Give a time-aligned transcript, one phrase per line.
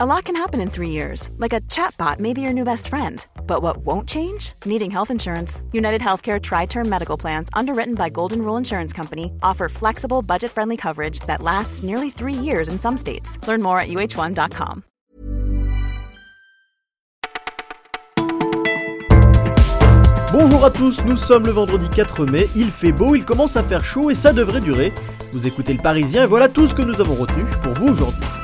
[0.00, 2.86] A lot can happen in three years, like a chatbot may be your new best
[2.86, 3.26] friend.
[3.48, 4.52] But what won't change?
[4.64, 5.60] Needing health insurance.
[5.72, 10.52] United Healthcare Tri Term Medical Plans, underwritten by Golden Rule Insurance Company, offer flexible, budget
[10.52, 13.44] friendly coverage that lasts nearly three years in some states.
[13.48, 14.84] Learn more at uh1.com.
[20.32, 23.64] Bonjour à tous, nous sommes le vendredi 4 mai, il fait beau, il commence à
[23.64, 24.92] faire chaud et ça devrait durer.
[25.32, 28.37] Vous écoutez le Parisien et voilà tout ce que nous avons retenu pour vous aujourd'hui.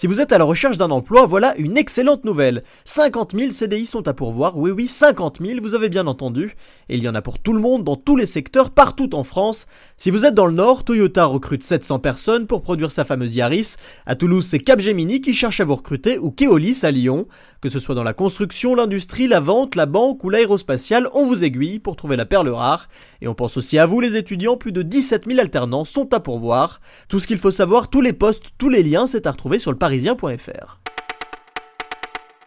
[0.00, 2.62] Si vous êtes à la recherche d'un emploi, voilà une excellente nouvelle.
[2.86, 6.56] 50 000 CDI sont à pourvoir, oui oui, 50 000, vous avez bien entendu.
[6.88, 9.24] Et il y en a pour tout le monde, dans tous les secteurs, partout en
[9.24, 9.66] France.
[9.98, 13.74] Si vous êtes dans le Nord, Toyota recrute 700 personnes pour produire sa fameuse Yaris.
[14.06, 17.26] À Toulouse, c'est Capgemini qui cherche à vous recruter, ou Keolis à Lyon.
[17.60, 21.44] Que ce soit dans la construction, l'industrie, la vente, la banque ou l'aérospatiale, on vous
[21.44, 22.88] aiguille pour trouver la perle rare.
[23.20, 26.20] Et on pense aussi à vous les étudiants, plus de 17 000 alternants sont à
[26.20, 26.80] pourvoir.
[27.10, 29.70] Tout ce qu'il faut savoir, tous les postes, tous les liens, c'est à retrouver sur
[29.72, 29.76] le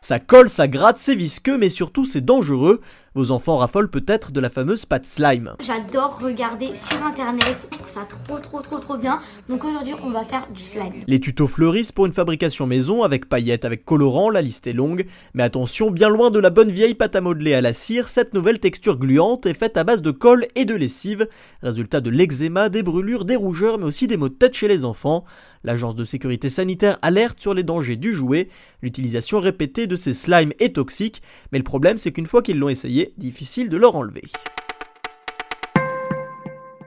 [0.00, 2.80] Ça colle, ça gratte, c'est visqueux, mais surtout c'est dangereux.
[3.14, 5.52] Vos enfants raffolent peut-être de la fameuse pâte slime.
[5.60, 9.20] J'adore regarder sur internet, je trouve ça trop trop trop trop bien.
[9.50, 10.94] Donc aujourd'hui on va faire du slime.
[11.06, 15.04] Les tutos fleurissent pour une fabrication maison avec paillettes, avec colorant, la liste est longue.
[15.34, 18.32] Mais attention, bien loin de la bonne vieille pâte à modeler à la cire, cette
[18.32, 21.28] nouvelle texture gluante est faite à base de colle et de lessive.
[21.62, 24.86] Résultat de l'eczéma, des brûlures, des rougeurs, mais aussi des maux de tête chez les
[24.86, 25.24] enfants.
[25.64, 28.48] L'agence de sécurité sanitaire alerte sur les dangers du jouet.
[28.82, 32.68] L'utilisation répétée de ces slimes est toxique, mais le problème c'est qu'une fois qu'ils l'ont
[32.68, 34.22] essayé, difficile de leur enlever.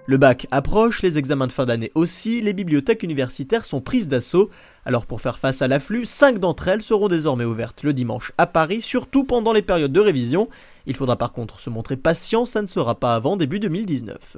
[0.08, 4.52] Le bac approche, les examens de fin d'année aussi, les bibliothèques universitaires sont prises d'assaut.
[4.86, 8.46] Alors pour faire face à l'afflux, 5 d'entre elles seront désormais ouvertes le dimanche à
[8.46, 10.48] Paris, surtout pendant les périodes de révision.
[10.86, 14.38] Il faudra par contre se montrer patient, ça ne sera pas avant début 2019.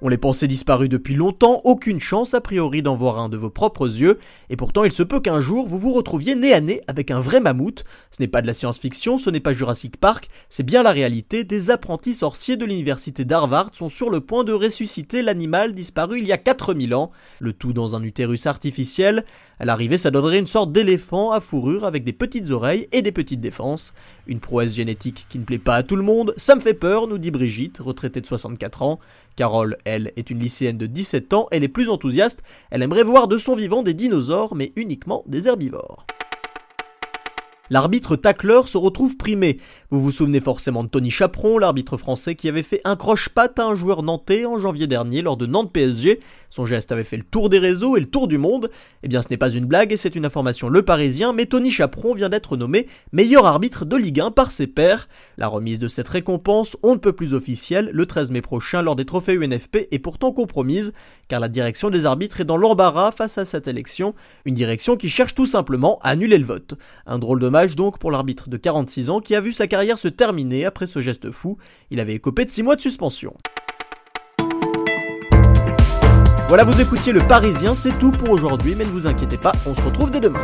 [0.00, 3.50] On les pensait disparus depuis longtemps, aucune chance a priori d'en voir un de vos
[3.50, 6.82] propres yeux, et pourtant il se peut qu'un jour vous vous retrouviez nez à nez
[6.86, 7.82] avec un vrai mammouth.
[8.12, 11.42] Ce n'est pas de la science-fiction, ce n'est pas Jurassic Park, c'est bien la réalité.
[11.42, 16.28] Des apprentis sorciers de l'université d'Harvard sont sur le point de ressusciter l'animal disparu il
[16.28, 17.10] y a 4000 ans,
[17.40, 19.24] le tout dans un utérus artificiel.
[19.58, 23.10] À l'arrivée, ça donnerait une sorte d'éléphant à fourrure avec des petites oreilles et des
[23.10, 23.92] petites défenses.
[24.28, 27.08] Une prouesse génétique qui ne plaît pas à tout le monde, ça me fait peur,
[27.08, 29.00] nous dit Brigitte, retraitée de 64 ans.
[29.34, 33.28] Carole, elle, est une lycéenne de 17 ans, elle est plus enthousiaste, elle aimerait voir
[33.28, 36.06] de son vivant des dinosaures, mais uniquement des herbivores.
[37.70, 39.58] L'arbitre tacleur se retrouve primé.
[39.90, 43.64] Vous vous souvenez forcément de Tony Chaperon, l'arbitre français qui avait fait un croche-patte à
[43.64, 46.20] un joueur nantais en janvier dernier lors de Nantes PSG.
[46.48, 48.70] Son geste avait fait le tour des réseaux et le tour du monde.
[49.02, 51.70] Eh bien, ce n'est pas une blague et c'est une information le parisien, mais Tony
[51.70, 55.08] Chaperon vient d'être nommé meilleur arbitre de Ligue 1 par ses pairs.
[55.36, 58.96] La remise de cette récompense, on ne peut plus officielle, le 13 mai prochain lors
[58.96, 60.94] des trophées UNFP est pourtant compromise,
[61.28, 64.14] car la direction des arbitres est dans l'embarras face à cette élection,
[64.46, 66.74] une direction qui cherche tout simplement à annuler le vote.
[67.06, 70.08] Un drôle de donc pour l'arbitre de 46 ans qui a vu sa carrière se
[70.08, 71.58] terminer après ce geste fou.
[71.90, 73.34] Il avait écopé de 6 mois de suspension.
[76.48, 79.74] Voilà, vous écoutiez le Parisien, c'est tout pour aujourd'hui, mais ne vous inquiétez pas, on
[79.74, 80.40] se retrouve dès demain.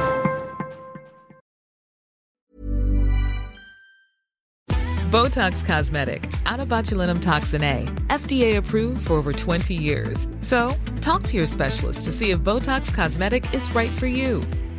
[5.11, 10.27] Botox Cosmetic, out of botulinum toxin A, FDA approved for over 20 years.
[10.41, 14.43] So, talk to your specialist to see if Botox Cosmetic is right for you.